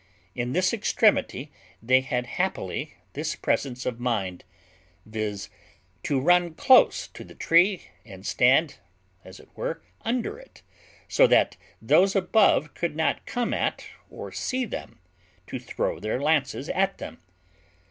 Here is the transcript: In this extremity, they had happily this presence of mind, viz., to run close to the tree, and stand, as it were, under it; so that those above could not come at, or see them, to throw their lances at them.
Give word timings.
In 0.33 0.53
this 0.53 0.73
extremity, 0.73 1.51
they 1.79 2.01
had 2.01 2.25
happily 2.25 2.95
this 3.13 3.35
presence 3.35 3.85
of 3.85 3.99
mind, 3.99 4.43
viz., 5.05 5.47
to 6.01 6.19
run 6.19 6.55
close 6.55 7.07
to 7.09 7.23
the 7.23 7.35
tree, 7.35 7.83
and 8.03 8.25
stand, 8.25 8.79
as 9.23 9.39
it 9.39 9.49
were, 9.55 9.79
under 10.03 10.39
it; 10.39 10.63
so 11.07 11.27
that 11.27 11.55
those 11.83 12.15
above 12.15 12.73
could 12.73 12.95
not 12.95 13.27
come 13.27 13.53
at, 13.53 13.85
or 14.09 14.31
see 14.31 14.65
them, 14.65 14.97
to 15.45 15.59
throw 15.59 15.99
their 15.99 16.19
lances 16.19 16.67
at 16.69 16.97
them. 16.97 17.21